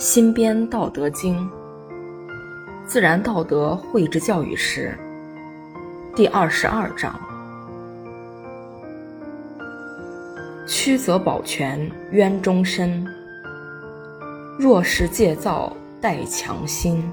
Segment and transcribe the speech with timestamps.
[0.00, 1.46] 新编《道德经》
[2.86, 4.96] 自然道德绘制教育师
[6.16, 7.20] 第二十二章：
[10.66, 13.04] 曲则保全，渊终身；
[14.58, 17.12] 弱势戒造，待强心。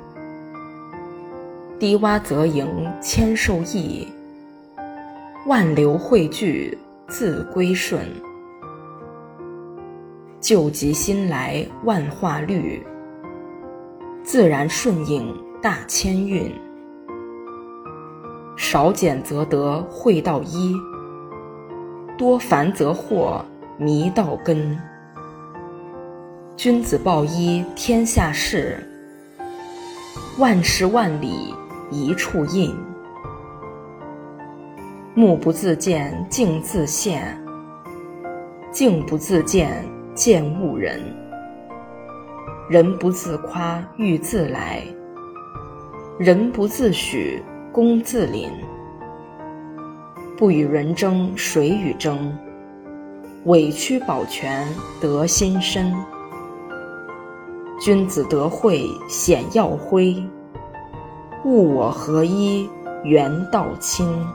[1.77, 4.07] 低洼则盈，谦受益；
[5.45, 6.77] 万流汇聚，
[7.09, 8.05] 自归顺。
[10.47, 12.81] 旧疾新来万化律，
[14.23, 16.49] 自然顺应大千运。
[18.55, 20.73] 少减则得会道一，
[22.17, 23.41] 多繁则惑
[23.77, 24.79] 迷道根。
[26.55, 28.81] 君子报一天下事，
[30.37, 31.53] 万事万里
[31.91, 32.73] 一处印。
[35.13, 37.37] 目不自见镜自现，
[38.71, 39.85] 镜不自见。
[40.17, 40.99] 见物人，
[42.67, 44.81] 人不自夸欲自来；
[46.17, 47.39] 人不自诩
[47.71, 48.49] 功自临。
[50.35, 52.35] 不与人争，谁与争？
[53.45, 54.67] 委屈保全
[54.99, 55.93] 得心身。
[57.79, 60.15] 君子德慧显耀辉，
[61.45, 62.67] 物我合一
[63.03, 64.25] 原道清。